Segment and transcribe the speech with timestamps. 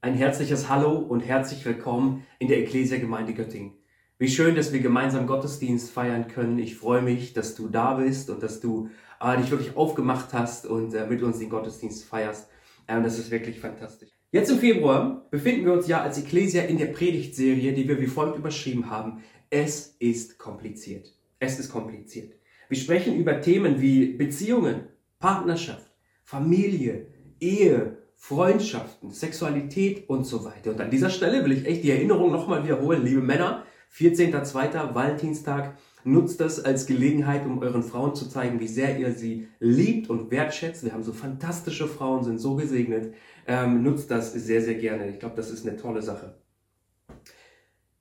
[0.00, 3.72] Ein herzliches Hallo und herzlich willkommen in der Ecclesia Gemeinde Göttingen.
[4.16, 6.60] Wie schön, dass wir gemeinsam Gottesdienst feiern können.
[6.60, 8.90] Ich freue mich, dass du da bist und dass du
[9.20, 12.48] äh, dich wirklich aufgemacht hast und äh, mit uns den Gottesdienst feierst.
[12.86, 14.10] Ähm, das ist wirklich fantastisch.
[14.30, 18.06] Jetzt im Februar befinden wir uns ja als Ecclesia in der Predigtserie, die wir wie
[18.06, 19.24] folgt überschrieben haben.
[19.50, 21.12] Es ist kompliziert.
[21.40, 22.34] Es ist kompliziert.
[22.68, 24.82] Wir sprechen über Themen wie Beziehungen,
[25.18, 25.90] Partnerschaft,
[26.22, 27.08] Familie,
[27.40, 30.72] Ehe, Freundschaften, Sexualität und so weiter.
[30.72, 33.64] Und an dieser Stelle will ich echt die Erinnerung nochmal wiederholen, liebe Männer.
[33.96, 34.94] 14.02.
[34.94, 35.78] Valentinstag.
[36.04, 40.30] Nutzt das als Gelegenheit, um euren Frauen zu zeigen, wie sehr ihr sie liebt und
[40.30, 40.84] wertschätzt.
[40.84, 43.14] Wir haben so fantastische Frauen, sind so gesegnet.
[43.46, 45.08] Ähm, nutzt das sehr, sehr gerne.
[45.08, 46.34] Ich glaube, das ist eine tolle Sache.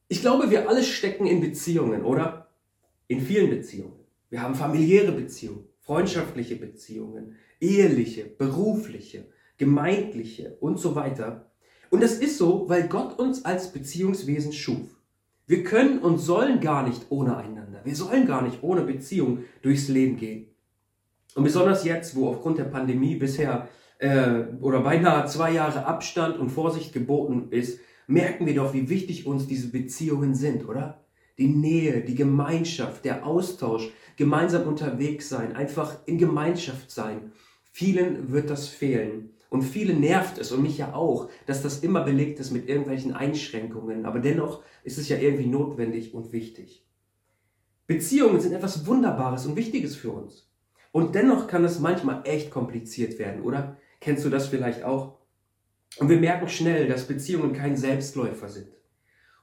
[0.07, 2.49] Ich glaube, wir alle stecken in Beziehungen, oder?
[3.07, 3.99] In vielen Beziehungen.
[4.29, 9.25] Wir haben familiäre Beziehungen, freundschaftliche Beziehungen, eheliche, berufliche
[9.57, 11.51] gemeindliche und so weiter.
[11.89, 14.97] Und das ist so, weil Gott uns als Beziehungswesen schuf.
[15.45, 17.81] Wir können und sollen gar nicht ohne einander.
[17.85, 20.47] Wir sollen gar nicht ohne Beziehung durchs Leben gehen.
[21.35, 26.49] Und besonders jetzt, wo aufgrund der Pandemie bisher äh, oder beinahe zwei Jahre Abstand und
[26.49, 31.05] Vorsicht geboten ist, merken wir doch, wie wichtig uns diese Beziehungen sind, oder?
[31.37, 37.31] Die Nähe, die Gemeinschaft, der Austausch, gemeinsam unterwegs sein, einfach in Gemeinschaft sein.
[37.71, 39.36] Vielen wird das fehlen.
[39.49, 43.13] Und viele nervt es und mich ja auch, dass das immer belegt ist mit irgendwelchen
[43.13, 44.05] Einschränkungen.
[44.05, 46.85] Aber dennoch ist es ja irgendwie notwendig und wichtig.
[47.87, 50.49] Beziehungen sind etwas Wunderbares und Wichtiges für uns.
[50.91, 53.77] Und dennoch kann es manchmal echt kompliziert werden, oder?
[54.01, 55.17] Kennst du das vielleicht auch?
[55.97, 58.67] Und wir merken schnell, dass Beziehungen kein Selbstläufer sind.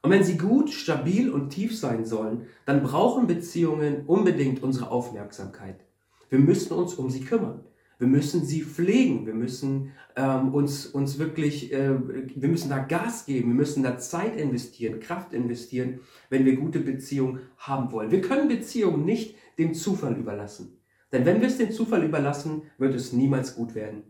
[0.03, 5.81] Und wenn sie gut, stabil und tief sein sollen, dann brauchen Beziehungen unbedingt unsere Aufmerksamkeit.
[6.29, 7.65] Wir müssen uns um sie kümmern.
[8.05, 9.25] Wir müssen sie pflegen.
[9.25, 11.95] Wir müssen ähm, uns, uns wirklich, äh,
[12.37, 13.49] wir müssen da Gas geben.
[13.49, 18.11] Wir müssen da Zeit investieren, Kraft investieren, wenn wir gute Beziehungen haben wollen.
[18.11, 20.77] Wir können Beziehungen nicht dem Zufall überlassen.
[21.13, 24.03] Denn wenn wir es dem Zufall überlassen, wird es niemals gut werden.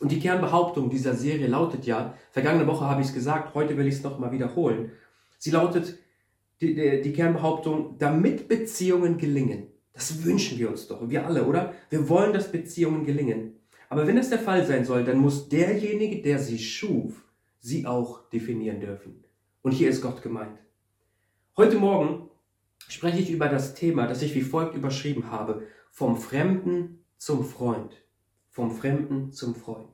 [0.00, 3.86] Und die Kernbehauptung dieser Serie lautet ja, vergangene Woche habe ich es gesagt, heute will
[3.86, 4.92] ich es nochmal wiederholen.
[5.38, 5.98] Sie lautet,
[6.60, 11.74] die, die, die Kernbehauptung, damit Beziehungen gelingen, das wünschen wir uns doch, wir alle, oder?
[11.90, 13.56] Wir wollen, dass Beziehungen gelingen.
[13.88, 17.24] Aber wenn das der Fall sein soll, dann muss derjenige, der sie schuf,
[17.58, 19.24] sie auch definieren dürfen.
[19.62, 20.56] Und hier ist Gott gemeint.
[21.56, 22.28] Heute Morgen
[22.86, 25.66] spreche ich über das Thema, das ich wie folgt überschrieben habe.
[25.90, 28.00] Vom Fremden zum Freund.
[28.50, 29.88] Vom Fremden zum Freund.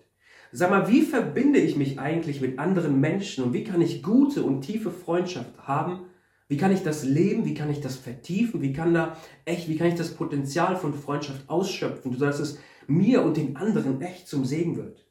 [0.53, 4.43] Sag mal, wie verbinde ich mich eigentlich mit anderen Menschen und wie kann ich gute
[4.43, 6.05] und tiefe Freundschaft haben,
[6.49, 7.45] wie kann ich das leben?
[7.47, 8.61] Wie kann ich das vertiefen?
[8.61, 13.23] Wie kann da echt, wie kann ich das Potenzial von Freundschaft ausschöpfen, sodass es mir
[13.23, 15.07] und den anderen echt zum Segen wird?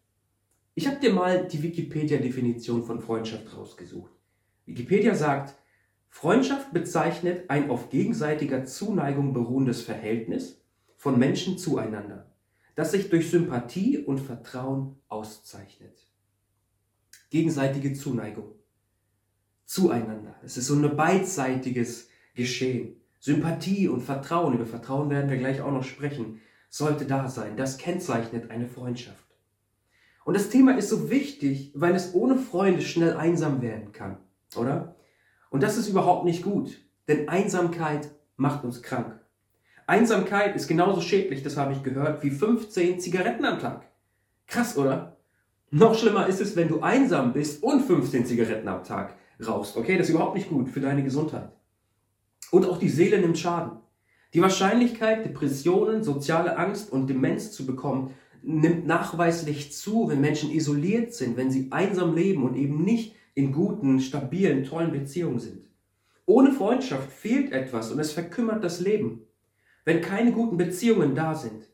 [0.76, 4.12] Ich habe dir mal die Wikipedia-Definition von Freundschaft rausgesucht.
[4.66, 5.56] Wikipedia sagt,
[6.10, 10.62] Freundschaft bezeichnet ein auf gegenseitiger Zuneigung beruhendes Verhältnis
[10.98, 12.32] von Menschen zueinander,
[12.76, 16.08] das sich durch Sympathie und Vertrauen auszeichnet.
[17.32, 18.54] Gegenseitige Zuneigung
[19.73, 20.35] zueinander.
[20.45, 23.01] Es ist so ein beidseitiges Geschehen.
[23.19, 27.57] Sympathie und Vertrauen, über Vertrauen werden wir gleich auch noch sprechen, sollte da sein.
[27.57, 29.25] Das kennzeichnet eine Freundschaft.
[30.25, 34.17] Und das Thema ist so wichtig, weil es ohne Freunde schnell einsam werden kann,
[34.56, 34.95] oder?
[35.50, 39.19] Und das ist überhaupt nicht gut, denn Einsamkeit macht uns krank.
[39.88, 43.90] Einsamkeit ist genauso schädlich, das habe ich gehört, wie 15 Zigaretten am Tag.
[44.45, 45.17] Krass, oder?
[45.72, 49.16] Noch schlimmer ist es, wenn du einsam bist und 15 Zigaretten am Tag
[49.46, 49.78] rauchst.
[49.78, 51.52] Okay, das ist überhaupt nicht gut für deine Gesundheit.
[52.52, 53.80] Und auch die Seele nimmt Schaden.
[54.34, 61.14] Die Wahrscheinlichkeit, Depressionen, soziale Angst und Demenz zu bekommen, nimmt nachweislich zu, wenn Menschen isoliert
[61.14, 65.66] sind, wenn sie einsam leben und eben nicht in guten, stabilen, tollen Beziehungen sind.
[66.26, 69.22] Ohne Freundschaft fehlt etwas und es verkümmert das Leben,
[69.86, 71.70] wenn keine guten Beziehungen da sind.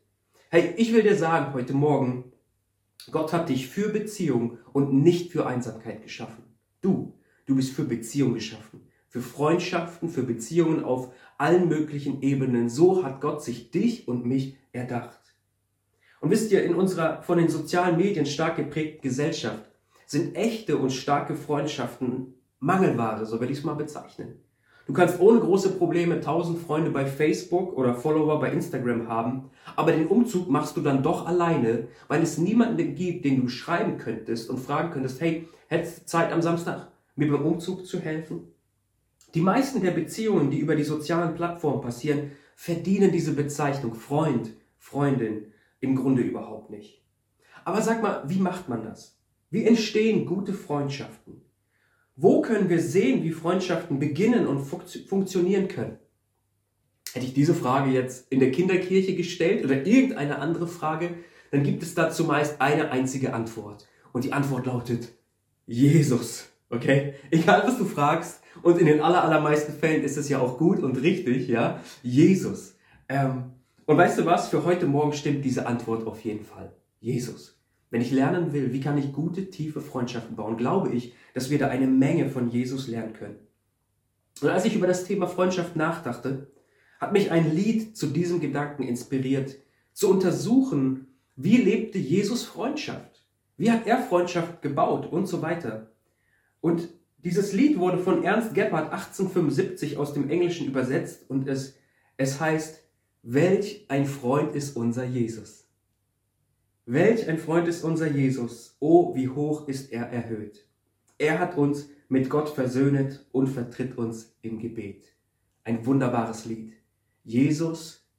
[0.50, 2.32] Hey, ich will dir sagen heute Morgen,
[3.12, 6.44] Gott hat dich für Beziehung und nicht für Einsamkeit geschaffen.
[6.82, 7.14] Du,
[7.50, 12.70] Du bist für Beziehung geschaffen, für Freundschaften, für Beziehungen auf allen möglichen Ebenen.
[12.70, 15.20] So hat Gott sich dich und mich erdacht.
[16.22, 19.66] Und wisst ihr, in unserer von den sozialen Medien stark geprägten Gesellschaft
[20.06, 24.44] sind echte und starke Freundschaften Mangelware, so will ich es mal bezeichnen.
[24.86, 29.92] Du kannst ohne große Probleme tausend Freunde bei Facebook oder Follower bei Instagram haben, aber
[29.92, 34.52] den Umzug machst du dann doch alleine, weil es niemanden gibt, den du schreiben könntest
[34.52, 36.92] und fragen könntest, hey, hättest du Zeit am Samstag?
[37.20, 38.48] Mir beim Umzug zu helfen?
[39.36, 45.54] Die meisten der Beziehungen, die über die sozialen Plattformen passieren, verdienen diese Bezeichnung Freund, Freundin
[45.80, 47.04] im Grunde überhaupt nicht.
[47.64, 49.20] Aber sag mal, wie macht man das?
[49.52, 51.42] Wie entstehen gute Freundschaften?
[52.16, 56.00] Wo können wir sehen, wie Freundschaften beginnen und funktionieren können?
[57.14, 61.16] Hätte ich diese Frage jetzt in der Kinderkirche gestellt oder irgendeine andere Frage,
[61.52, 63.88] dann gibt es dazu meist eine einzige Antwort.
[64.12, 65.14] Und die Antwort lautet
[65.66, 66.49] Jesus.
[66.70, 67.16] Okay?
[67.32, 70.80] Egal was du fragst, und in den aller, allermeisten Fällen ist es ja auch gut
[70.80, 71.80] und richtig, ja?
[72.04, 72.76] Jesus.
[73.08, 73.52] Ähm,
[73.86, 74.50] und weißt du was?
[74.50, 76.74] Für heute Morgen stimmt diese Antwort auf jeden Fall.
[77.00, 77.60] Jesus.
[77.90, 81.58] Wenn ich lernen will, wie kann ich gute, tiefe Freundschaften bauen, glaube ich, dass wir
[81.58, 83.40] da eine Menge von Jesus lernen können.
[84.42, 86.52] Und als ich über das Thema Freundschaft nachdachte,
[87.00, 89.56] hat mich ein Lied zu diesem Gedanken inspiriert,
[89.94, 93.24] zu untersuchen, wie lebte Jesus Freundschaft?
[93.58, 95.89] Wie hat er Freundschaft gebaut und so weiter?
[96.62, 96.90] Und
[97.24, 101.76] dieses Lied wurde von Ernst Gebhardt 1875 aus dem Englischen übersetzt und es,
[102.18, 102.82] es heißt,
[103.24, 105.68] welch ein Freund ist unser Jesus.
[106.86, 108.78] Welch ein Freund ist unser Jesus.
[108.80, 110.66] Oh, wie hoch ist er erhöht.
[111.18, 115.14] Er hat uns mit Gott versöhnet und vertritt uns im Gebet.
[115.64, 116.74] Ein wunderbares Lied.
[117.24, 118.10] Jesus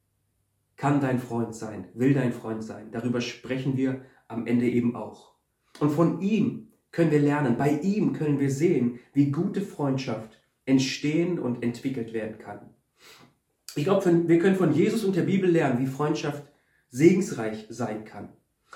[0.76, 2.92] kann dein Freund sein, will dein Freund sein.
[2.92, 5.34] Darüber sprechen wir am Ende eben auch.
[5.80, 6.59] Und von ihm
[6.92, 12.38] können wir lernen, bei ihm können wir sehen, wie gute Freundschaft entstehen und entwickelt werden
[12.38, 12.60] kann.
[13.76, 16.44] Ich glaube, wir können von Jesus und der Bibel lernen, wie Freundschaft
[16.90, 18.30] segensreich sein kann.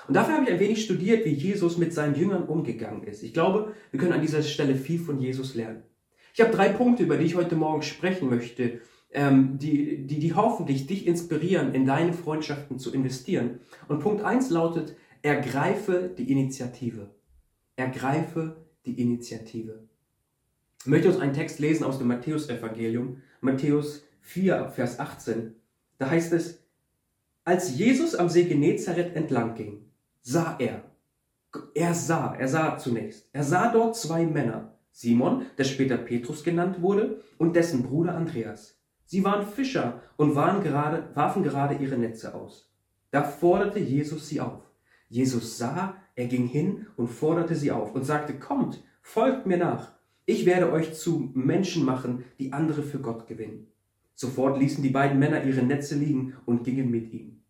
[0.07, 3.23] Und dafür habe ich ein wenig studiert, wie Jesus mit seinen Jüngern umgegangen ist.
[3.23, 5.83] Ich glaube, wir können an dieser Stelle viel von Jesus lernen.
[6.33, 10.33] Ich habe drei Punkte, über die ich heute Morgen sprechen möchte, ähm, die, die, die
[10.33, 13.61] hoffentlich dich inspirieren, in deine Freundschaften zu investieren.
[13.87, 17.09] Und Punkt eins lautet, ergreife die Initiative.
[17.75, 18.55] Ergreife
[18.85, 19.83] die Initiative.
[20.79, 25.55] Ich möchte uns einen Text lesen aus dem Matthäus-Evangelium, Matthäus 4, Vers 18.
[25.97, 26.63] Da heißt es,
[27.43, 29.85] als Jesus am See Genezareth entlang ging,
[30.21, 30.83] sah er.
[31.73, 33.29] Er sah, er sah zunächst.
[33.33, 34.73] Er sah dort zwei Männer.
[34.91, 38.79] Simon, der später Petrus genannt wurde, und dessen Bruder Andreas.
[39.05, 42.71] Sie waren Fischer und waren gerade, warfen gerade ihre Netze aus.
[43.11, 44.61] Da forderte Jesus sie auf.
[45.09, 49.91] Jesus sah, er ging hin und forderte sie auf und sagte, kommt, folgt mir nach.
[50.25, 53.67] Ich werde euch zu Menschen machen, die andere für Gott gewinnen.
[54.15, 57.41] Sofort ließen die beiden Männer ihre Netze liegen und gingen mit ihm.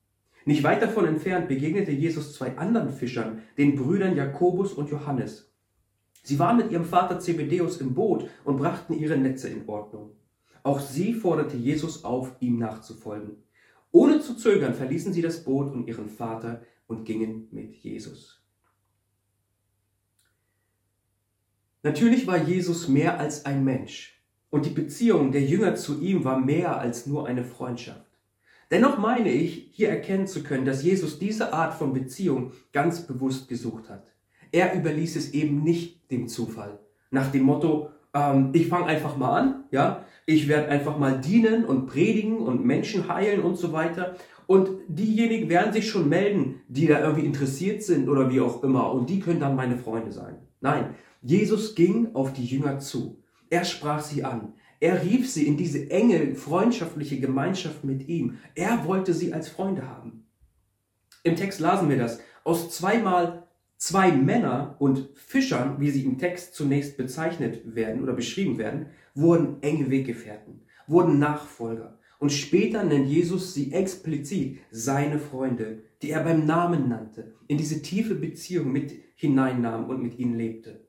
[0.46, 5.52] Nicht weit davon entfernt begegnete Jesus zwei anderen Fischern, den Brüdern Jakobus und Johannes.
[6.24, 10.12] Sie waren mit ihrem Vater Zebedeus im Boot und brachten ihre Netze in Ordnung.
[10.64, 13.38] Auch sie forderte Jesus auf, ihm nachzufolgen.
[13.92, 18.35] Ohne zu zögern verließen sie das Boot und ihren Vater und gingen mit Jesus.
[21.86, 26.40] Natürlich war Jesus mehr als ein Mensch und die Beziehung der Jünger zu ihm war
[26.40, 28.08] mehr als nur eine Freundschaft.
[28.72, 33.48] Dennoch meine ich, hier erkennen zu können, dass Jesus diese Art von Beziehung ganz bewusst
[33.50, 34.12] gesucht hat.
[34.52, 36.80] Er überließ es eben nicht dem Zufall.
[37.12, 41.66] Nach dem Motto, ähm, ich fange einfach mal an, ja, ich werde einfach mal dienen
[41.66, 44.16] und predigen und Menschen heilen und so weiter.
[44.48, 48.92] Und diejenigen werden sich schon melden, die da irgendwie interessiert sind oder wie auch immer.
[48.92, 50.38] Und die können dann meine Freunde sein.
[50.62, 50.96] Nein,
[51.27, 53.24] Jesus ging auf die Jünger zu.
[53.50, 54.54] Er sprach sie an.
[54.80, 58.38] Er rief sie in diese enge, freundschaftliche Gemeinschaft mit ihm.
[58.54, 60.27] Er wollte sie als Freunde haben.
[61.24, 62.19] Im Text lasen wir das.
[62.44, 68.60] Aus zweimal zwei Männer und Fischern, wie sie im Text zunächst bezeichnet werden oder beschrieben
[68.60, 71.98] werden, wurden enge Weggefährten, wurden Nachfolger.
[72.20, 77.82] Und später nennt Jesus sie explizit seine Freunde, die er beim Namen nannte, in diese
[77.82, 80.85] tiefe Beziehung mit hineinnahm und mit ihnen lebte.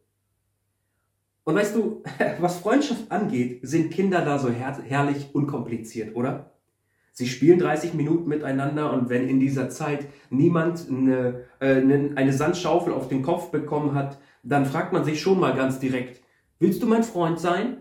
[1.47, 2.03] Und weißt du,
[2.41, 6.51] was Freundschaft angeht, sind Kinder da so her herrlich unkompliziert, oder?
[7.13, 11.77] Sie spielen 30 Minuten miteinander und wenn in dieser Zeit niemand eine, äh,
[12.15, 16.21] eine Sandschaufel auf den Kopf bekommen hat, dann fragt man sich schon mal ganz direkt,
[16.59, 17.79] willst du mein Freund sein?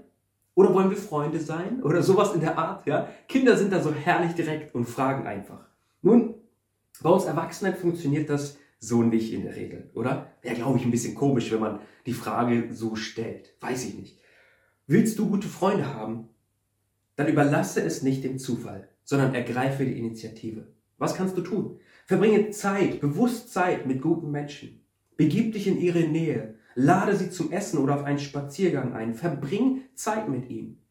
[0.53, 1.81] Oder wollen wir Freunde sein?
[1.84, 3.10] Oder sowas in der Art, ja?
[3.27, 5.65] Kinder sind da so herrlich direkt und fragen einfach.
[6.03, 6.36] Nun,
[7.01, 10.32] bei uns Erwachsenen funktioniert das so nicht in der Regel, oder?
[10.41, 13.55] Wäre, glaube ich, ein bisschen komisch, wenn man die Frage so stellt.
[13.62, 14.20] Weiß ich nicht.
[14.88, 16.29] Willst du gute Freunde haben?
[17.15, 20.67] Dann überlasse es nicht dem Zufall, sondern ergreife die Initiative.
[20.98, 21.79] Was kannst du tun?
[22.05, 24.82] Verbringe Zeit, bewusst Zeit mit guten Menschen.
[25.17, 26.55] Begib dich in ihre Nähe.
[26.75, 29.15] Lade sie zum Essen oder auf einen Spaziergang ein.
[29.15, 30.82] Verbring Zeit mit ihnen.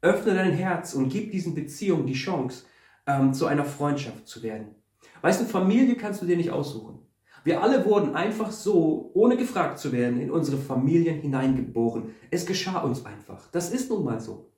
[0.00, 2.64] Öffne dein Herz und gib diesen Beziehungen die Chance,
[3.06, 4.74] ähm, zu einer Freundschaft zu werden.
[5.20, 6.98] Weißt du, Familie kannst du dir nicht aussuchen.
[7.44, 12.14] Wir alle wurden einfach so, ohne gefragt zu werden, in unsere Familien hineingeboren.
[12.30, 13.50] Es geschah uns einfach.
[13.50, 14.50] Das ist nun mal so.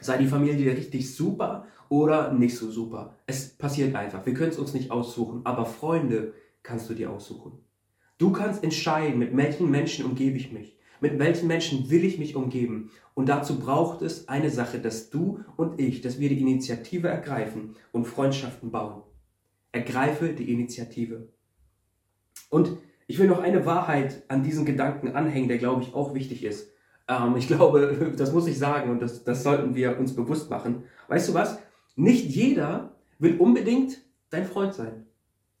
[0.00, 3.16] Sei die Familie richtig super oder nicht so super.
[3.26, 4.24] Es passiert einfach.
[4.24, 7.58] Wir können es uns nicht aussuchen, aber Freunde kannst du dir aussuchen.
[8.16, 10.78] Du kannst entscheiden, mit welchen Menschen umgebe ich mich.
[11.02, 12.90] Mit welchen Menschen will ich mich umgeben?
[13.14, 17.76] Und dazu braucht es eine Sache, dass du und ich, dass wir die Initiative ergreifen
[17.92, 19.02] und Freundschaften bauen.
[19.72, 21.28] Ergreife die Initiative.
[22.50, 26.44] Und ich will noch eine Wahrheit an diesen Gedanken anhängen, der, glaube ich, auch wichtig
[26.44, 26.70] ist.
[27.08, 30.84] Ähm, ich glaube, das muss ich sagen und das, das sollten wir uns bewusst machen.
[31.08, 31.58] Weißt du was?
[31.96, 33.98] Nicht jeder will unbedingt
[34.30, 35.06] dein Freund sein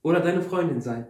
[0.02, 1.08] oder deine Freundin sein.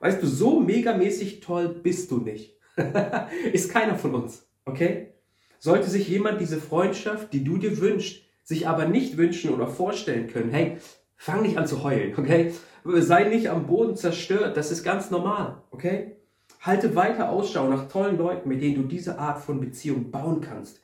[0.00, 2.58] Weißt du, so megamäßig toll bist du nicht.
[3.52, 5.14] ist keiner von uns, okay?
[5.58, 10.28] Sollte sich jemand diese Freundschaft, die du dir wünschst, sich aber nicht wünschen oder vorstellen
[10.28, 10.76] können, hey,
[11.16, 12.52] fang nicht an zu heulen, okay?
[12.84, 16.16] Sei nicht am Boden zerstört, das ist ganz normal, okay?
[16.60, 20.80] Halte weiter Ausschau nach tollen Leuten, mit denen du diese Art von Beziehung bauen kannst.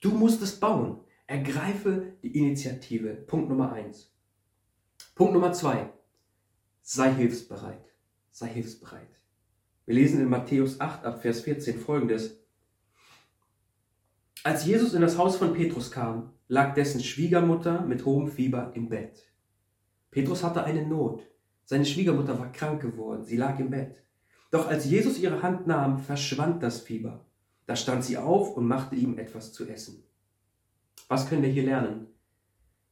[0.00, 1.00] Du musst es bauen.
[1.26, 3.14] Ergreife die Initiative.
[3.14, 4.12] Punkt Nummer eins.
[5.14, 5.90] Punkt Nummer zwei.
[6.82, 7.94] Sei hilfsbereit.
[8.30, 9.08] Sei hilfsbereit.
[9.86, 12.38] Wir lesen in Matthäus 8 ab Vers 14 folgendes.
[14.44, 18.88] Als Jesus in das Haus von Petrus kam, lag dessen Schwiegermutter mit hohem Fieber im
[18.88, 19.31] Bett.
[20.12, 21.22] Petrus hatte eine Not.
[21.64, 23.24] Seine Schwiegermutter war krank geworden.
[23.24, 23.96] Sie lag im Bett.
[24.50, 27.24] Doch als Jesus ihre Hand nahm, verschwand das Fieber.
[27.66, 30.04] Da stand sie auf und machte ihm etwas zu essen.
[31.08, 32.08] Was können wir hier lernen?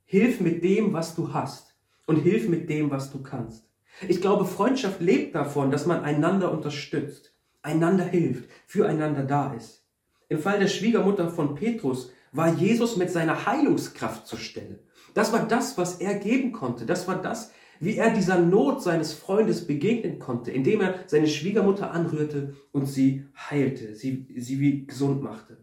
[0.07, 1.75] Hilf mit dem, was du hast
[2.07, 3.69] und hilf mit dem, was du kannst.
[4.09, 9.85] Ich glaube, Freundschaft lebt davon, dass man einander unterstützt, einander hilft, füreinander da ist.
[10.31, 14.79] Im Fall der Schwiegermutter von Petrus war Jesus mit seiner Heilungskraft zur Stelle.
[15.14, 16.87] Das war das, was er geben konnte.
[16.87, 21.90] Das war das, wie er dieser Not seines Freundes begegnen konnte, indem er seine Schwiegermutter
[21.93, 25.57] anrührte und sie heilte, sie, sie wie gesund machte.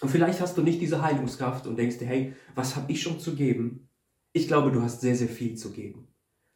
[0.00, 3.20] Und vielleicht hast du nicht diese Heilungskraft und denkst dir, hey, was habe ich schon
[3.20, 3.88] zu geben?
[4.32, 6.08] Ich glaube, du hast sehr, sehr viel zu geben.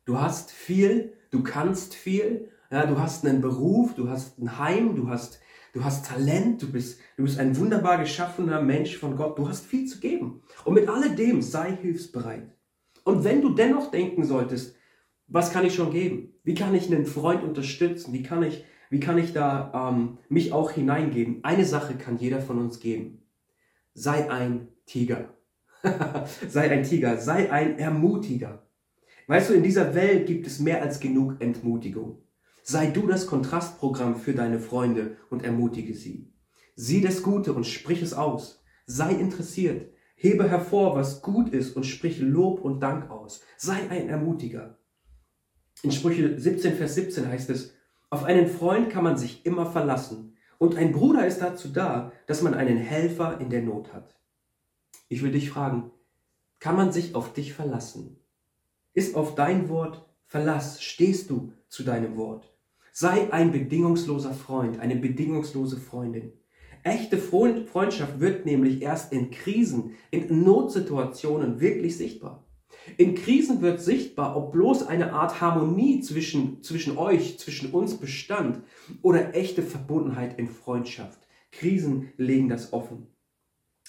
[0.05, 4.95] Du hast viel, du kannst viel, ja, du hast einen Beruf, du hast ein Heim,
[4.95, 5.41] du hast,
[5.73, 9.67] du hast Talent, du bist, du bist ein wunderbar geschaffener Mensch von Gott, du hast
[9.67, 10.43] viel zu geben.
[10.65, 12.55] Und mit alledem sei hilfsbereit.
[13.05, 14.77] Und wenn du dennoch denken solltest,
[15.29, 16.35] was kann ich schon geben?
[16.45, 18.13] Wie kann ich einen Freund unterstützen?
[18.13, 21.45] Wie kann ich, wie kann ich da ähm, mich auch hineingeben?
[21.45, 23.23] Eine Sache kann jeder von uns geben.
[23.95, 25.35] Sei ein Tiger.
[26.49, 28.67] sei ein Tiger, sei ein Ermutiger.
[29.27, 32.23] Weißt du, in dieser Welt gibt es mehr als genug Entmutigung.
[32.71, 36.31] Sei du das Kontrastprogramm für deine Freunde und ermutige sie.
[36.77, 38.63] Sieh das Gute und sprich es aus.
[38.85, 39.91] Sei interessiert.
[40.17, 43.41] Hebe hervor, was gut ist und sprich Lob und Dank aus.
[43.57, 44.77] Sei ein Ermutiger.
[45.83, 47.73] In Sprüche 17, Vers 17 heißt es,
[48.11, 52.43] auf einen Freund kann man sich immer verlassen und ein Bruder ist dazu da, dass
[52.43, 54.21] man einen Helfer in der Not hat.
[55.09, 55.91] Ich will dich fragen,
[56.59, 58.19] kann man sich auf dich verlassen?
[58.93, 62.53] Ist auf dein Wort Verlass, stehst du zu deinem Wort.
[63.01, 66.33] Sei ein bedingungsloser Freund, eine bedingungslose Freundin.
[66.83, 72.45] Echte Freundschaft wird nämlich erst in Krisen, in Notsituationen wirklich sichtbar.
[72.97, 78.65] In Krisen wird sichtbar, ob bloß eine Art Harmonie zwischen, zwischen euch, zwischen uns bestand
[79.01, 81.21] oder echte Verbundenheit in Freundschaft.
[81.53, 83.07] Krisen legen das offen.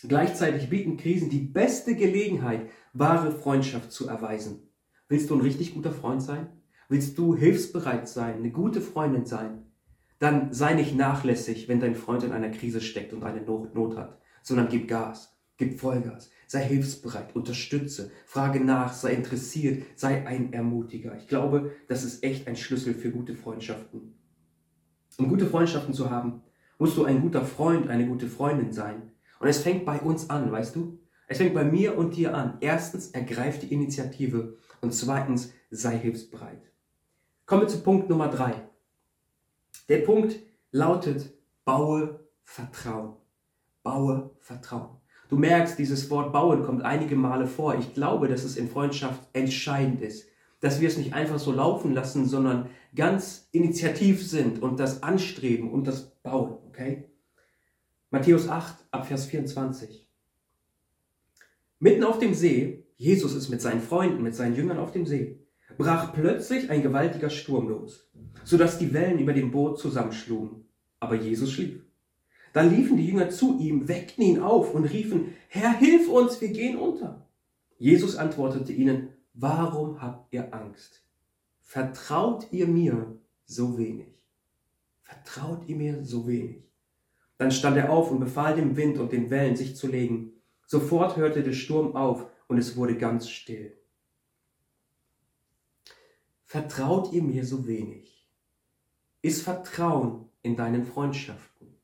[0.08, 4.70] Gleichzeitig bieten Krisen die beste Gelegenheit, wahre Freundschaft zu erweisen.
[5.08, 6.59] Willst du ein richtig guter Freund sein?
[6.92, 9.62] Willst du hilfsbereit sein, eine gute Freundin sein?
[10.18, 14.20] Dann sei nicht nachlässig, wenn dein Freund in einer Krise steckt und eine Not, hat,
[14.42, 21.16] sondern gib Gas, gib Vollgas, sei hilfsbereit, unterstütze, frage nach, sei interessiert, sei ein Ermutiger.
[21.16, 24.16] Ich glaube, das ist echt ein Schlüssel für gute Freundschaften.
[25.20, 26.42] Um gute Freundschaften zu haben,
[26.80, 29.12] musst du ein guter Freund, eine gute Freundin sein.
[29.40, 30.98] Und es fängt bei uns an, weißt du?
[31.28, 32.58] Es fängt bei mir und dir an.
[32.62, 36.69] Erstens, ergreif die Initiative und zweitens, sei hilfsbereit.
[37.50, 38.54] Kommen wir zu Punkt Nummer drei.
[39.88, 40.40] Der Punkt
[40.70, 41.34] lautet,
[41.66, 43.16] baue Vertrauen.
[43.82, 44.98] Baue Vertrauen.
[45.30, 47.76] Du merkst, dieses Wort bauen kommt einige Male vor.
[47.80, 50.28] Ich glaube, dass es in Freundschaft entscheidend ist,
[50.60, 55.72] dass wir es nicht einfach so laufen lassen, sondern ganz initiativ sind und das anstreben
[55.72, 57.10] und das bauen, okay?
[58.12, 60.08] Matthäus 8, Abvers 24.
[61.80, 65.39] Mitten auf dem See Jesus ist mit seinen Freunden, mit seinen Jüngern auf dem See,
[65.80, 68.12] brach plötzlich ein gewaltiger Sturm los,
[68.44, 70.66] sodass die Wellen über dem Boot zusammenschlugen.
[71.00, 71.82] Aber Jesus schlief.
[72.52, 76.50] Da liefen die Jünger zu ihm, weckten ihn auf und riefen, Herr, hilf uns, wir
[76.50, 77.26] gehen unter.
[77.78, 81.02] Jesus antwortete ihnen, warum habt ihr Angst?
[81.62, 84.08] Vertraut ihr mir so wenig?
[85.02, 86.66] Vertraut ihr mir so wenig?
[87.38, 90.34] Dann stand er auf und befahl dem Wind und den Wellen, sich zu legen.
[90.68, 93.79] Sofort hörte der Sturm auf und es wurde ganz still.
[96.52, 98.28] Vertraut ihr mir so wenig?
[99.22, 101.76] ist Vertrauen in deinen Freundschaften.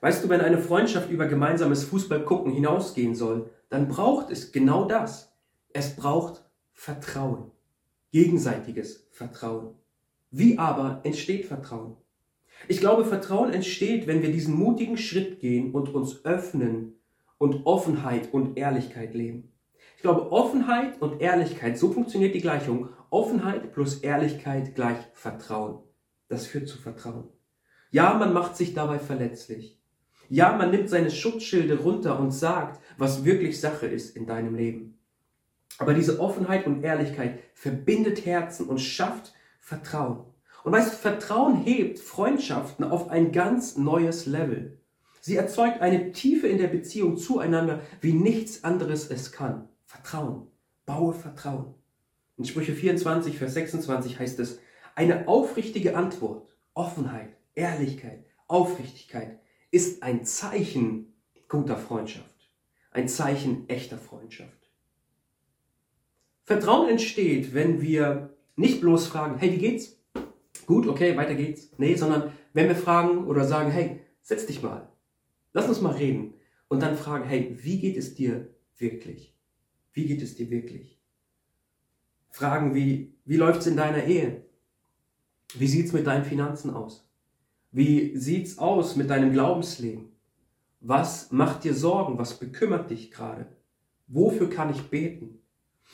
[0.00, 5.36] Weißt du, wenn eine Freundschaft über gemeinsames Fußballgucken hinausgehen soll, dann braucht es genau das.
[5.74, 7.50] Es braucht Vertrauen.
[8.10, 9.74] Gegenseitiges Vertrauen.
[10.30, 11.98] Wie aber entsteht Vertrauen?
[12.68, 16.94] Ich glaube, Vertrauen entsteht, wenn wir diesen mutigen Schritt gehen und uns öffnen
[17.36, 19.52] und Offenheit und Ehrlichkeit leben.
[19.96, 22.88] Ich glaube, Offenheit und Ehrlichkeit, so funktioniert die Gleichung.
[23.14, 25.84] Offenheit plus Ehrlichkeit gleich Vertrauen.
[26.26, 27.28] Das führt zu Vertrauen.
[27.92, 29.80] Ja, man macht sich dabei verletzlich.
[30.28, 34.98] Ja, man nimmt seine Schutzschilde runter und sagt, was wirklich Sache ist in deinem Leben.
[35.78, 40.24] Aber diese Offenheit und Ehrlichkeit verbindet Herzen und schafft Vertrauen.
[40.64, 44.80] Und weißt du, Vertrauen hebt Freundschaften auf ein ganz neues Level.
[45.20, 49.68] Sie erzeugt eine Tiefe in der Beziehung zueinander, wie nichts anderes es kann.
[49.84, 50.48] Vertrauen.
[50.84, 51.76] Baue Vertrauen.
[52.36, 54.60] In Sprüche 24, Vers 26 heißt es,
[54.94, 59.38] eine aufrichtige Antwort, Offenheit, Ehrlichkeit, Aufrichtigkeit
[59.70, 61.14] ist ein Zeichen
[61.48, 62.50] guter Freundschaft,
[62.90, 64.50] ein Zeichen echter Freundschaft.
[66.44, 69.98] Vertrauen entsteht, wenn wir nicht bloß fragen, hey, wie geht's?
[70.66, 71.70] Gut, okay, weiter geht's.
[71.78, 74.92] Nee, sondern wenn wir fragen oder sagen, hey, setz dich mal,
[75.52, 76.34] lass uns mal reden
[76.68, 79.34] und dann fragen, hey, wie geht es dir wirklich?
[79.92, 80.93] Wie geht es dir wirklich?
[82.34, 84.42] Fragen wie, wie läuft's in deiner Ehe?
[85.54, 87.08] Wie sieht's mit deinen Finanzen aus?
[87.70, 90.08] Wie sieht's aus mit deinem Glaubensleben?
[90.80, 92.18] Was macht dir Sorgen?
[92.18, 93.46] Was bekümmert dich gerade?
[94.08, 95.38] Wofür kann ich beten?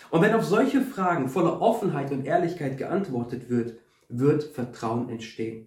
[0.09, 3.75] Und wenn auf solche Fragen voller Offenheit und Ehrlichkeit geantwortet wird,
[4.09, 5.67] wird Vertrauen entstehen.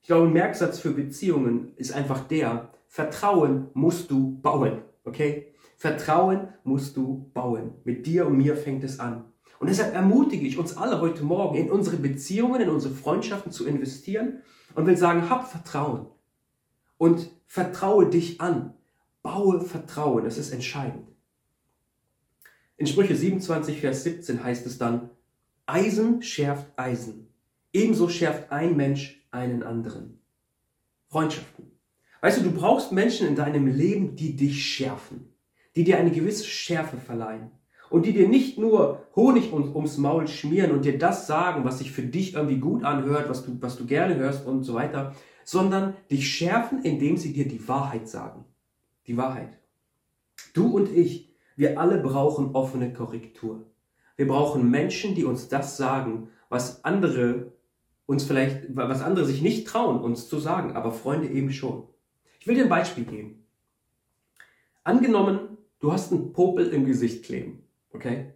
[0.00, 5.52] Ich glaube, ein Merksatz für Beziehungen ist einfach der, Vertrauen musst du bauen, okay?
[5.76, 7.74] Vertrauen musst du bauen.
[7.84, 9.26] Mit dir und mir fängt es an.
[9.64, 13.66] Und deshalb ermutige ich uns alle heute Morgen, in unsere Beziehungen, in unsere Freundschaften zu
[13.66, 14.42] investieren
[14.74, 16.04] und will sagen, hab Vertrauen.
[16.98, 18.74] Und vertraue dich an.
[19.22, 20.24] Baue Vertrauen.
[20.24, 21.08] Das ist entscheidend.
[22.76, 25.08] In Sprüche 27, Vers 17 heißt es dann,
[25.64, 27.32] Eisen schärft Eisen.
[27.72, 30.20] Ebenso schärft ein Mensch einen anderen.
[31.08, 31.70] Freundschaften.
[32.20, 35.32] Weißt du, du brauchst Menschen in deinem Leben, die dich schärfen,
[35.74, 37.50] die dir eine gewisse Schärfe verleihen
[37.90, 41.92] und die dir nicht nur Honig ums Maul schmieren und dir das sagen, was sich
[41.92, 45.94] für dich irgendwie gut anhört, was du, was du gerne hörst und so weiter, sondern
[46.10, 48.44] dich schärfen, indem sie dir die Wahrheit sagen.
[49.06, 49.58] Die Wahrheit.
[50.54, 53.66] Du und ich, wir alle brauchen offene Korrektur.
[54.16, 57.52] Wir brauchen Menschen, die uns das sagen, was andere
[58.06, 61.84] uns vielleicht, was andere sich nicht trauen, uns zu sagen, aber Freunde eben schon.
[62.40, 63.46] Ich will dir ein Beispiel geben.
[64.82, 67.63] Angenommen, du hast einen Popel im Gesicht kleben,
[67.94, 68.34] okay?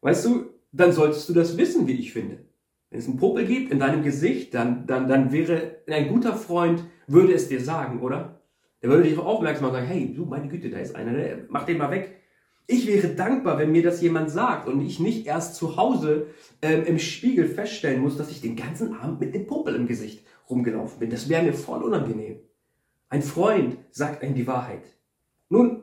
[0.00, 2.44] Weißt du, dann solltest du das wissen, wie ich finde.
[2.90, 6.84] Wenn es einen Popel gibt in deinem Gesicht, dann, dann, dann wäre ein guter Freund,
[7.06, 8.42] würde es dir sagen, oder?
[8.82, 11.46] Der würde dich aufmerksam machen und sagen, hey, du, meine Güte, da ist einer, ne?
[11.48, 12.18] mach den mal weg.
[12.66, 16.26] Ich wäre dankbar, wenn mir das jemand sagt und ich nicht erst zu Hause
[16.62, 20.24] ähm, im Spiegel feststellen muss, dass ich den ganzen Abend mit dem Popel im Gesicht
[20.48, 21.10] rumgelaufen bin.
[21.10, 22.40] Das wäre mir voll unangenehm.
[23.08, 24.84] Ein Freund sagt einem die Wahrheit.
[25.48, 25.81] Nun,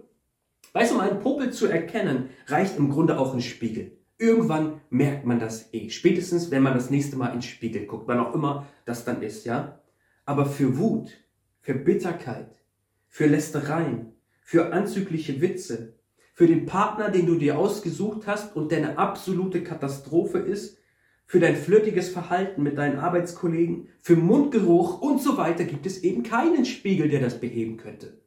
[0.74, 3.98] weißt du, um einen Popel zu erkennen, reicht im Grunde auch ein Spiegel.
[4.18, 5.90] Irgendwann merkt man das eh.
[5.90, 9.46] Spätestens, wenn man das nächste Mal ins Spiegel guckt, wann auch immer das dann ist,
[9.46, 9.80] ja?
[10.26, 11.12] Aber für Wut,
[11.62, 12.56] für Bitterkeit,
[13.08, 15.96] für Lästereien, für anzügliche Witze,
[16.34, 20.80] für den Partner, den du dir ausgesucht hast und der eine absolute Katastrophe ist,
[21.26, 26.24] für dein flirtiges Verhalten mit deinen Arbeitskollegen, für Mundgeruch und so weiter gibt es eben
[26.24, 28.20] keinen Spiegel, der das beheben könnte.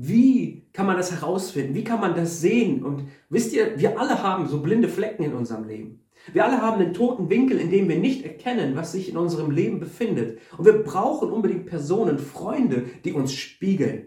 [0.00, 1.74] Wie kann man das herausfinden?
[1.74, 2.82] Wie kann man das sehen?
[2.84, 6.04] Und wisst ihr, wir alle haben so blinde Flecken in unserem Leben.
[6.32, 9.50] Wir alle haben einen toten Winkel, in dem wir nicht erkennen, was sich in unserem
[9.50, 10.38] Leben befindet.
[10.56, 14.06] Und wir brauchen unbedingt Personen, Freunde, die uns spiegeln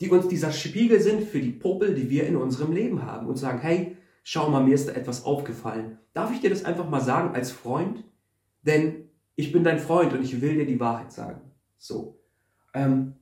[0.00, 3.36] die uns dieser Spiegel sind für die Popel, die wir in unserem Leben haben und
[3.36, 5.98] sagen, hey, schau mal, mir ist da etwas aufgefallen.
[6.12, 8.04] Darf ich dir das einfach mal sagen als Freund?
[8.62, 11.40] Denn ich bin dein Freund und ich will dir die Wahrheit sagen.
[11.78, 12.20] So.
[12.74, 13.14] Ähm,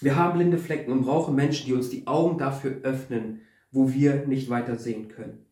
[0.00, 4.26] wir haben blinde Flecken und brauchen Menschen, die uns die Augen dafür öffnen, wo wir
[4.26, 5.46] nicht weiter sehen können.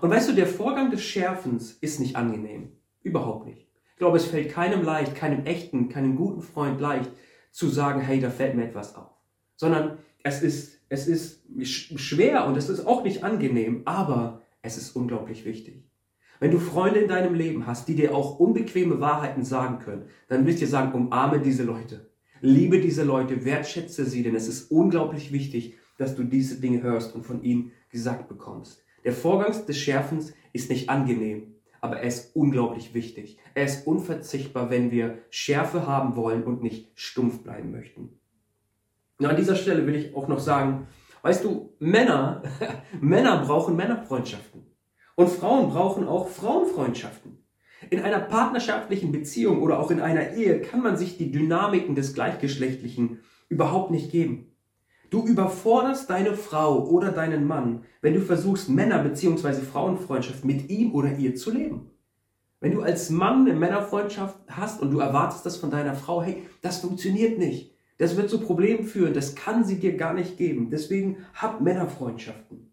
[0.00, 2.72] Und weißt du, der Vorgang des Schärfens ist nicht angenehm.
[3.02, 3.68] Überhaupt nicht.
[3.92, 7.10] Ich glaube, es fällt keinem leicht, keinem echten, keinem guten Freund leicht,
[7.50, 9.10] zu sagen, hey, da fällt mir etwas auf.
[9.56, 11.42] Sondern es ist, es ist
[11.96, 15.84] schwer und es ist auch nicht angenehm, aber es ist unglaublich wichtig.
[16.38, 20.46] Wenn du Freunde in deinem Leben hast, die dir auch unbequeme Wahrheiten sagen können, dann
[20.46, 22.09] will ich dir sagen, umarme diese Leute.
[22.40, 27.14] Liebe diese Leute, wertschätze sie, denn es ist unglaublich wichtig, dass du diese Dinge hörst
[27.14, 28.82] und von ihnen gesagt bekommst.
[29.04, 33.38] Der Vorgang des Schärfens ist nicht angenehm, aber er ist unglaublich wichtig.
[33.54, 38.18] Er ist unverzichtbar, wenn wir Schärfe haben wollen und nicht stumpf bleiben möchten.
[39.18, 40.86] Und an dieser Stelle will ich auch noch sagen,
[41.22, 42.42] weißt du, Männer,
[43.00, 44.64] Männer brauchen Männerfreundschaften.
[45.14, 47.39] Und Frauen brauchen auch Frauenfreundschaften.
[47.90, 52.14] In einer partnerschaftlichen Beziehung oder auch in einer Ehe kann man sich die Dynamiken des
[52.14, 54.46] Gleichgeschlechtlichen überhaupt nicht geben.
[55.10, 59.54] Du überforderst deine Frau oder deinen Mann, wenn du versuchst, Männer- bzw.
[59.54, 61.90] Frauenfreundschaft mit ihm oder ihr zu leben.
[62.60, 66.44] Wenn du als Mann eine Männerfreundschaft hast und du erwartest das von deiner Frau, hey,
[66.62, 67.74] das funktioniert nicht.
[67.98, 70.70] Das wird zu Problemen führen, das kann sie dir gar nicht geben.
[70.70, 72.70] Deswegen hab Männerfreundschaften.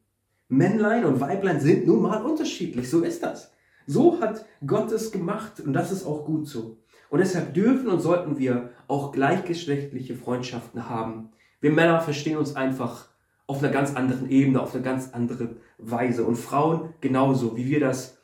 [0.48, 3.52] Männlein und Weiblein sind nun mal unterschiedlich, so ist das.
[3.88, 6.78] So hat Gott es gemacht und das ist auch gut so.
[7.10, 11.30] Und deshalb dürfen und sollten wir auch gleichgeschlechtliche Freundschaften haben,
[11.62, 13.08] wir Männer verstehen uns einfach
[13.48, 16.26] auf einer ganz anderen Ebene, auf eine ganz andere Weise.
[16.26, 18.18] Und Frauen genauso, wie wir das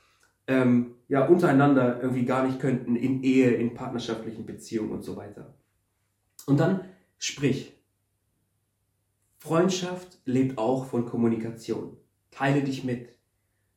[0.47, 5.55] ähm, ja untereinander irgendwie gar nicht könnten, in Ehe, in partnerschaftlichen Beziehungen und so weiter.
[6.45, 6.81] Und dann
[7.17, 7.73] sprich.
[9.39, 11.97] Freundschaft lebt auch von Kommunikation.
[12.31, 13.09] Teile dich mit.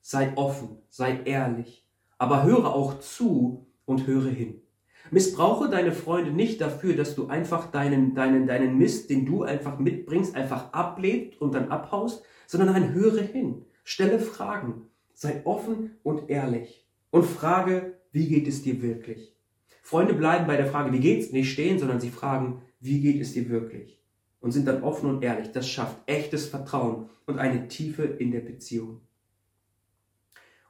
[0.08, 1.84] Sei offen, sei ehrlich,
[2.16, 4.62] aber höre auch zu und höre hin.
[5.10, 9.80] Missbrauche deine Freunde nicht dafür, dass du einfach deinen, deinen, deinen Mist, den du einfach
[9.80, 13.64] mitbringst, einfach ablehnst und dann abhaust, sondern nein, höre hin.
[13.82, 14.82] Stelle Fragen.
[15.12, 16.86] Sei offen und ehrlich.
[17.10, 19.34] Und frage, wie geht es dir wirklich?
[19.82, 23.32] Freunde bleiben bei der Frage, wie geht's, nicht stehen, sondern sie fragen, wie geht es
[23.32, 24.00] dir wirklich?
[24.38, 25.50] Und sind dann offen und ehrlich.
[25.50, 29.00] Das schafft echtes Vertrauen und eine Tiefe in der Beziehung.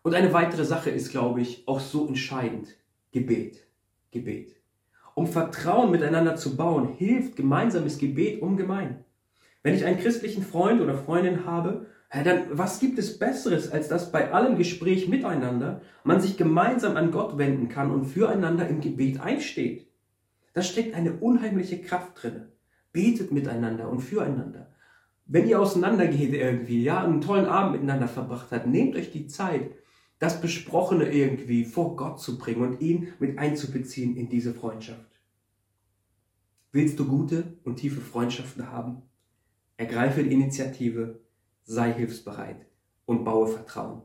[0.07, 2.69] Und eine weitere Sache ist, glaube ich, auch so entscheidend.
[3.11, 3.67] Gebet.
[4.13, 4.55] Gebet.
[5.17, 9.05] Um Vertrauen miteinander zu bauen, hilft gemeinsames Gebet ungemein.
[9.65, 14.13] Wenn ich einen christlichen Freund oder Freundin habe, dann was gibt es Besseres, als dass
[14.13, 19.19] bei allem Gespräch miteinander man sich gemeinsam an Gott wenden kann und füreinander im Gebet
[19.19, 19.89] einsteht?
[20.53, 22.43] Da steckt eine unheimliche Kraft drin.
[22.93, 24.69] Betet miteinander und füreinander.
[25.25, 29.73] Wenn ihr auseinandergeht irgendwie, ja, einen tollen Abend miteinander verbracht habt, nehmt euch die Zeit,
[30.19, 35.07] das Besprochene irgendwie vor Gott zu bringen und ihn mit einzubeziehen in diese Freundschaft.
[36.73, 39.03] Willst du gute und tiefe Freundschaften haben?
[39.77, 41.21] Ergreife die Initiative,
[41.65, 42.67] sei hilfsbereit
[43.05, 44.03] und baue Vertrauen.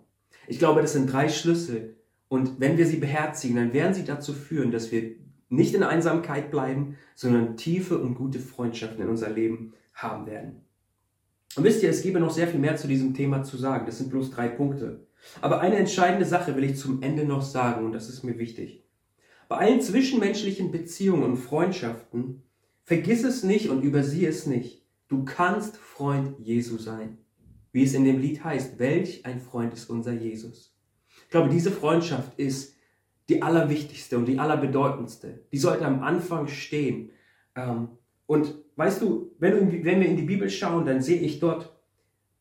[0.47, 1.97] Ich glaube, das sind drei Schlüssel
[2.28, 5.15] und wenn wir sie beherzigen, dann werden sie dazu führen, dass wir
[5.50, 10.62] nicht in Einsamkeit bleiben, sondern tiefe und gute Freundschaften in unser Leben haben werden.
[11.58, 13.86] Und wisst ihr, es gäbe noch sehr viel mehr zu diesem Thema zu sagen.
[13.86, 15.06] Das sind bloß drei Punkte.
[15.42, 18.84] Aber eine entscheidende Sache will ich zum Ende noch sagen und das ist mir wichtig.
[19.48, 22.44] Bei allen zwischenmenschlichen Beziehungen und Freundschaften
[22.84, 24.86] vergiss es nicht und übersieh es nicht.
[25.08, 27.18] Du kannst Freund Jesu sein.
[27.72, 30.76] Wie es in dem Lied heißt, welch ein Freund ist unser Jesus.
[31.24, 32.76] Ich glaube, diese Freundschaft ist
[33.30, 35.46] die allerwichtigste und die allerbedeutendste.
[35.52, 37.12] Die sollte am Anfang stehen.
[37.56, 37.90] Ähm,
[38.26, 41.78] und weißt du, wenn, wir in die Bibel schauen, dann sehe ich dort,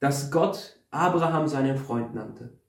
[0.01, 2.60] dass Gott Abraham seinen Freund nannte.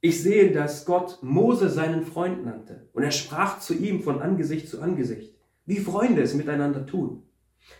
[0.00, 4.68] Ich sehe, dass Gott Mose seinen Freund nannte und er sprach zu ihm von Angesicht
[4.68, 5.34] zu Angesicht,
[5.66, 7.24] wie Freunde es miteinander tun.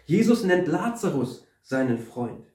[0.05, 2.47] Jesus nennt Lazarus seinen Freund.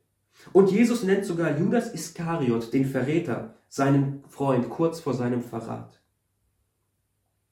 [0.52, 6.02] Und Jesus nennt sogar Judas Iskariot, den Verräter, seinen Freund kurz vor seinem Verrat.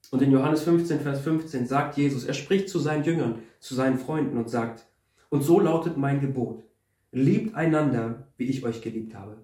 [0.10, 3.98] Und in Johannes 15, Vers 15 sagt Jesus, er spricht zu seinen Jüngern, zu seinen
[3.98, 4.86] Freunden und sagt,
[5.30, 6.66] und so lautet mein Gebot,
[7.12, 9.38] liebt einander, wie ich euch geliebt habe.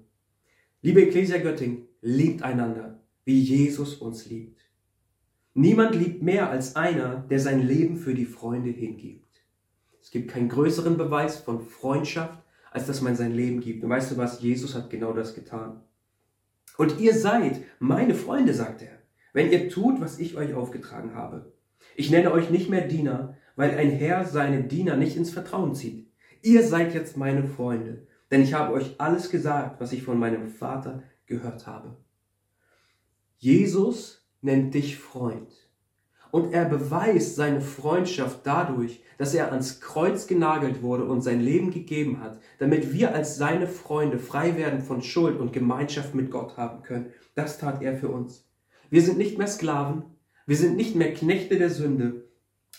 [0.82, 4.62] Liebe Ecclesia Göttingen, liebt einander, wie Jesus uns liebt.
[5.54, 9.44] Niemand liebt mehr als einer, der sein Leben für die Freunde hingibt.
[10.02, 13.84] Es gibt keinen größeren Beweis von Freundschaft, als dass man sein Leben gibt.
[13.84, 14.42] Und weißt du was?
[14.42, 15.82] Jesus hat genau das getan.
[16.78, 19.00] Und ihr seid meine Freunde, sagt er,
[19.34, 21.52] wenn ihr tut, was ich euch aufgetragen habe.
[21.96, 26.08] Ich nenne euch nicht mehr Diener, weil ein Herr seine Diener nicht ins Vertrauen zieht.
[26.44, 30.48] Ihr seid jetzt meine Freunde, denn ich habe euch alles gesagt, was ich von meinem
[30.48, 31.98] Vater gehört habe.
[33.38, 35.52] Jesus nennt dich Freund.
[36.32, 41.72] Und er beweist seine Freundschaft dadurch, dass er ans Kreuz genagelt wurde und sein Leben
[41.72, 46.58] gegeben hat, damit wir als seine Freunde frei werden von Schuld und Gemeinschaft mit Gott
[46.58, 47.12] haben können.
[47.36, 48.46] Das tat er für uns.
[48.90, 50.04] Wir sind nicht mehr Sklaven,
[50.46, 52.26] wir sind nicht mehr Knechte der Sünde,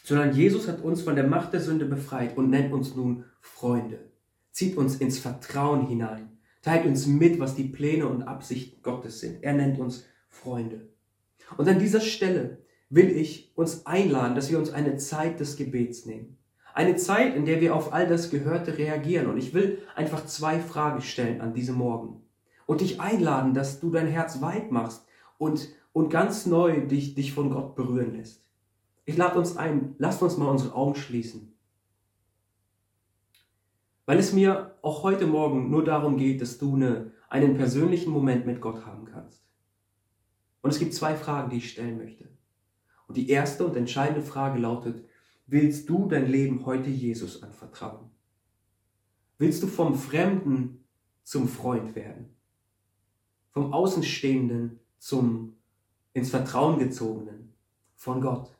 [0.04, 4.10] sondern Jesus hat uns von der Macht der Sünde befreit und nennt uns nun Freunde,
[4.52, 9.42] zieht uns ins Vertrauen hinein teilt uns mit, was die Pläne und Absichten Gottes sind.
[9.42, 10.88] Er nennt uns Freunde.
[11.56, 12.58] Und an dieser Stelle
[12.90, 16.38] will ich uns einladen, dass wir uns eine Zeit des Gebets nehmen.
[16.74, 19.26] Eine Zeit, in der wir auf all das Gehörte reagieren.
[19.26, 22.22] Und ich will einfach zwei Fragen stellen an diesem Morgen.
[22.66, 25.06] Und dich einladen, dass du dein Herz weit machst
[25.38, 28.44] und, und ganz neu dich, dich von Gott berühren lässt.
[29.06, 31.57] Ich lade uns ein, lasst uns mal unsere Augen schließen.
[34.08, 38.46] Weil es mir auch heute Morgen nur darum geht, dass du eine, einen persönlichen Moment
[38.46, 39.44] mit Gott haben kannst.
[40.62, 42.26] Und es gibt zwei Fragen, die ich stellen möchte.
[43.06, 45.04] Und die erste und entscheidende Frage lautet,
[45.46, 48.08] willst du dein Leben heute Jesus anvertrauen?
[49.36, 50.84] Willst du vom Fremden
[51.22, 52.34] zum Freund werden?
[53.50, 55.58] Vom Außenstehenden zum
[56.14, 57.52] ins Vertrauen gezogenen
[57.94, 58.56] von Gott?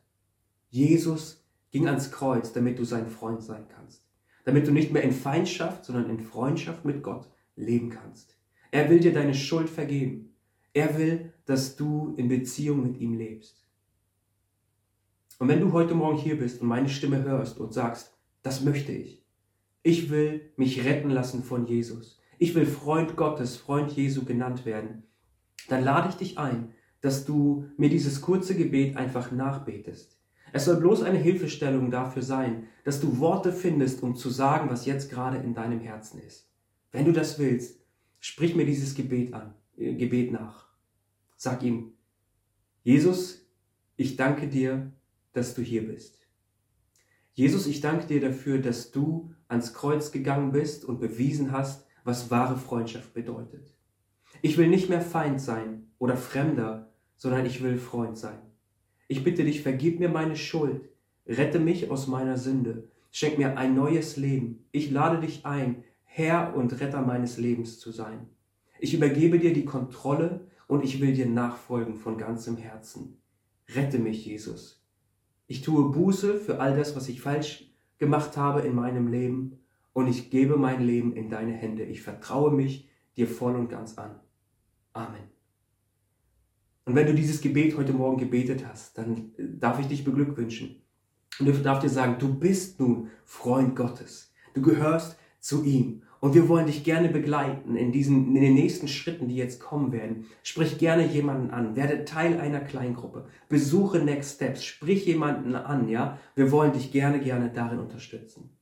[0.69, 4.08] Jesus ging ans Kreuz, damit du sein Freund sein kannst.
[4.49, 8.35] Damit du nicht mehr in Feindschaft, sondern in Freundschaft mit Gott leben kannst.
[8.71, 10.33] Er will dir deine Schuld vergeben.
[10.73, 13.63] Er will, dass du in Beziehung mit ihm lebst.
[15.37, 18.91] Und wenn du heute Morgen hier bist und meine Stimme hörst und sagst, das möchte
[18.91, 19.23] ich.
[19.83, 22.19] Ich will mich retten lassen von Jesus.
[22.39, 25.03] Ich will Freund Gottes, Freund Jesu genannt werden.
[25.67, 30.18] Dann lade ich dich ein, dass du mir dieses kurze Gebet einfach nachbetest.
[30.51, 34.85] Es soll bloß eine Hilfestellung dafür sein, dass du Worte findest, um zu sagen, was
[34.85, 36.49] jetzt gerade in deinem Herzen ist.
[36.91, 37.79] Wenn du das willst,
[38.19, 40.67] sprich mir dieses Gebet an, äh, Gebet nach.
[41.37, 41.93] Sag ihm,
[42.83, 43.45] Jesus,
[43.95, 44.91] ich danke dir,
[45.33, 46.19] dass du hier bist.
[47.33, 52.31] Jesus, ich danke dir dafür, dass du ans Kreuz gegangen bist und bewiesen hast, was
[52.31, 53.73] wahre Freundschaft bedeutet.
[54.41, 58.39] Ich will nicht mehr Feind sein oder Fremder, sondern ich will Freund sein.
[59.11, 60.87] Ich bitte dich, vergib mir meine Schuld,
[61.25, 64.67] rette mich aus meiner Sünde, schenk mir ein neues Leben.
[64.71, 68.27] Ich lade dich ein, Herr und Retter meines Lebens zu sein.
[68.79, 73.17] Ich übergebe dir die Kontrolle und ich will dir nachfolgen von ganzem Herzen.
[73.73, 74.85] Rette mich, Jesus.
[75.47, 79.57] Ich tue Buße für all das, was ich falsch gemacht habe in meinem Leben
[79.93, 81.83] und ich gebe mein Leben in deine Hände.
[81.83, 84.19] Ich vertraue mich dir voll und ganz an.
[84.93, 85.38] Amen.
[86.89, 90.81] Und wenn du dieses Gebet heute Morgen gebetet hast, dann darf ich dich beglückwünschen.
[91.39, 94.33] Und ich darf dir sagen, du bist nun Freund Gottes.
[94.55, 96.01] Du gehörst zu ihm.
[96.19, 99.91] Und wir wollen dich gerne begleiten in diesen, in den nächsten Schritten, die jetzt kommen
[99.91, 100.25] werden.
[100.41, 101.75] Sprich gerne jemanden an.
[101.75, 103.27] Werde Teil einer Kleingruppe.
[103.49, 104.65] Besuche Next Steps.
[104.65, 106.17] Sprich jemanden an, ja.
[106.33, 108.57] Wir wollen dich gerne, gerne darin unterstützen.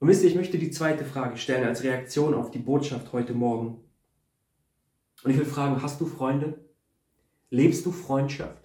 [0.00, 3.32] Und wisst ihr, ich möchte die zweite Frage stellen als Reaktion auf die Botschaft heute
[3.32, 3.84] Morgen.
[5.22, 6.68] Und ich will fragen, hast du Freunde?
[7.52, 8.62] Lebst du Freundschaft?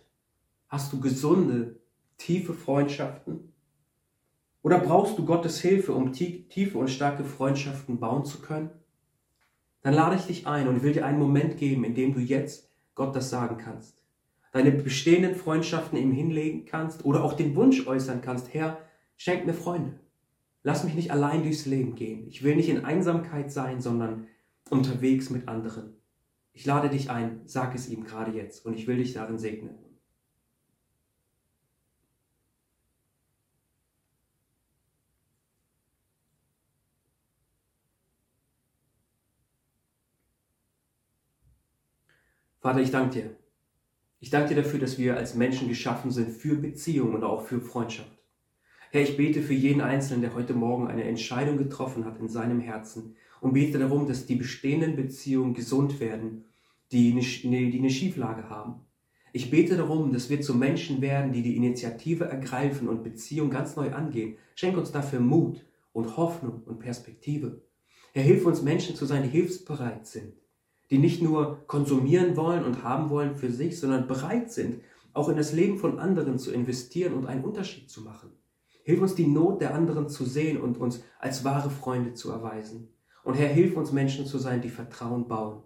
[0.67, 1.79] Hast du gesunde,
[2.19, 3.51] tiefe Freundschaften?
[4.61, 8.69] Oder brauchst du Gottes Hilfe, um tiefe und starke Freundschaften bauen zu können?
[9.81, 12.69] Dann lade ich dich ein und will dir einen Moment geben, in dem du jetzt
[12.93, 14.03] Gott das sagen kannst.
[14.51, 18.77] Deine bestehenden Freundschaften ihm hinlegen kannst oder auch den Wunsch äußern kannst, Herr,
[19.17, 19.99] schenk mir Freunde.
[20.61, 22.27] Lass mich nicht allein durchs Leben gehen.
[22.27, 24.27] Ich will nicht in Einsamkeit sein, sondern
[24.69, 25.94] unterwegs mit anderen.
[26.55, 29.77] Ich lade dich ein, sag es ihm gerade jetzt und ich will dich darin segnen.
[42.61, 43.35] Vater, ich danke dir.
[44.21, 47.59] Ich danke dir dafür, dass wir als Menschen geschaffen sind für Beziehung und auch für
[47.59, 48.17] Freundschaft.
[48.91, 52.61] Herr, ich bete für jeden Einzelnen, der heute Morgen eine Entscheidung getroffen hat in seinem
[52.61, 56.45] Herzen und bete darum, dass die bestehenden Beziehungen gesund werden,
[56.91, 57.21] die eine,
[57.71, 58.81] die eine Schieflage haben.
[59.33, 63.75] Ich bete darum, dass wir zu Menschen werden, die die Initiative ergreifen und Beziehung ganz
[63.75, 64.37] neu angehen.
[64.55, 67.61] Schenk uns dafür Mut und Hoffnung und Perspektive.
[68.13, 70.33] Herr, hilf uns Menschen zu sein, die hilfsbereit sind
[70.89, 74.81] die nicht nur konsumieren wollen und haben wollen für sich, sondern bereit sind,
[75.13, 78.31] auch in das Leben von anderen zu investieren und einen Unterschied zu machen.
[78.83, 82.89] Hilf uns die Not der anderen zu sehen und uns als wahre Freunde zu erweisen.
[83.25, 85.63] Und Herr, hilf uns Menschen zu sein, die Vertrauen bauen,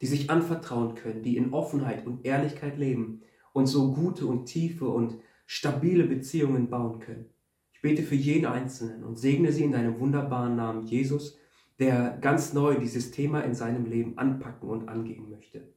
[0.00, 3.20] die sich anvertrauen können, die in Offenheit und Ehrlichkeit leben
[3.52, 7.26] und so gute und tiefe und stabile Beziehungen bauen können.
[7.72, 11.36] Ich bete für jeden Einzelnen und segne sie in deinem wunderbaren Namen Jesus,
[11.80, 15.74] der ganz neu dieses Thema in seinem Leben anpacken und angehen möchte.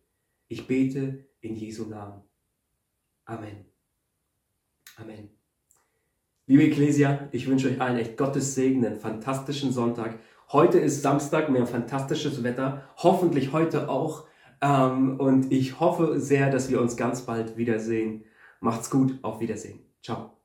[0.48, 2.22] Ich bete in Jesu Namen.
[3.26, 3.66] Amen.
[4.98, 5.30] Amen.
[6.46, 10.20] Liebe Ecclesia, ich wünsche euch allen echt Gottes Segen, einen fantastischen Sonntag.
[10.52, 14.24] Heute ist Samstag, wir haben fantastisches Wetter, hoffentlich heute auch.
[14.62, 18.24] Ähm, und ich hoffe sehr, dass wir uns ganz bald wiedersehen.
[18.62, 19.80] Macht's gut, auf Wiedersehen.
[20.02, 20.37] Ciao.